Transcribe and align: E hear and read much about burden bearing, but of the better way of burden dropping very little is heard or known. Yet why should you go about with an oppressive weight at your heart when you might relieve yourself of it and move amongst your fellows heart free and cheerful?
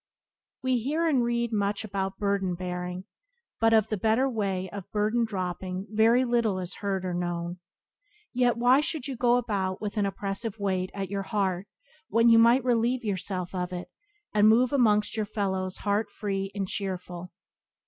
E 0.65 0.79
hear 0.81 1.05
and 1.07 1.23
read 1.23 1.53
much 1.53 1.83
about 1.85 2.17
burden 2.17 2.55
bearing, 2.55 3.03
but 3.59 3.71
of 3.71 3.89
the 3.89 3.97
better 3.97 4.27
way 4.27 4.67
of 4.71 4.89
burden 4.91 5.25
dropping 5.25 5.85
very 5.91 6.25
little 6.25 6.57
is 6.57 6.77
heard 6.77 7.05
or 7.05 7.13
known. 7.13 7.59
Yet 8.33 8.57
why 8.57 8.81
should 8.81 9.07
you 9.07 9.15
go 9.15 9.37
about 9.37 9.79
with 9.79 9.97
an 9.97 10.07
oppressive 10.07 10.57
weight 10.57 10.89
at 10.95 11.11
your 11.11 11.21
heart 11.21 11.67
when 12.09 12.29
you 12.29 12.39
might 12.39 12.63
relieve 12.63 13.05
yourself 13.05 13.53
of 13.53 13.71
it 13.71 13.91
and 14.33 14.49
move 14.49 14.73
amongst 14.73 15.15
your 15.15 15.27
fellows 15.27 15.77
heart 15.77 16.09
free 16.09 16.51
and 16.55 16.67
cheerful? 16.67 17.31